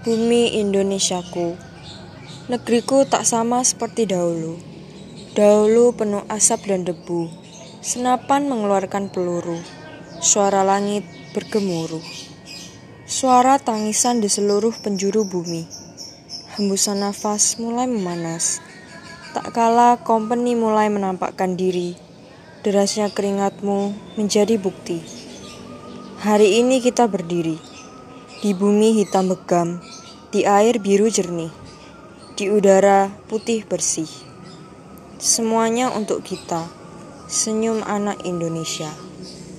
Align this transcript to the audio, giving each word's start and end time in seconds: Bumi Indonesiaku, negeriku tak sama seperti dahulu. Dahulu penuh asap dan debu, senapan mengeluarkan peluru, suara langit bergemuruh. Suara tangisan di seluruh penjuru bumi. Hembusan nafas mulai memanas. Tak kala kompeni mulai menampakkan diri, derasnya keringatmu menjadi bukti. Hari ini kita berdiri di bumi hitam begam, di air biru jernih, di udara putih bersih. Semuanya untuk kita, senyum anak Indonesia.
Bumi 0.00 0.56
Indonesiaku, 0.56 1.60
negeriku 2.48 3.04
tak 3.04 3.28
sama 3.28 3.60
seperti 3.60 4.08
dahulu. 4.08 4.56
Dahulu 5.36 5.92
penuh 5.92 6.24
asap 6.24 6.72
dan 6.72 6.88
debu, 6.88 7.28
senapan 7.84 8.48
mengeluarkan 8.48 9.12
peluru, 9.12 9.60
suara 10.24 10.64
langit 10.64 11.04
bergemuruh. 11.36 12.00
Suara 13.04 13.60
tangisan 13.60 14.24
di 14.24 14.32
seluruh 14.32 14.72
penjuru 14.80 15.28
bumi. 15.28 15.68
Hembusan 16.56 17.04
nafas 17.04 17.60
mulai 17.60 17.84
memanas. 17.84 18.64
Tak 19.36 19.52
kala 19.52 20.00
kompeni 20.00 20.56
mulai 20.56 20.88
menampakkan 20.88 21.60
diri, 21.60 21.92
derasnya 22.64 23.12
keringatmu 23.12 23.92
menjadi 24.16 24.56
bukti. 24.56 25.04
Hari 26.24 26.64
ini 26.64 26.80
kita 26.80 27.04
berdiri 27.04 27.68
di 28.40 28.56
bumi 28.56 28.96
hitam 28.96 29.28
begam, 29.28 29.84
di 30.32 30.48
air 30.48 30.80
biru 30.80 31.12
jernih, 31.12 31.52
di 32.40 32.48
udara 32.48 33.12
putih 33.28 33.68
bersih. 33.68 34.08
Semuanya 35.20 35.92
untuk 35.92 36.24
kita, 36.24 36.64
senyum 37.28 37.84
anak 37.84 38.24
Indonesia. 38.24 39.09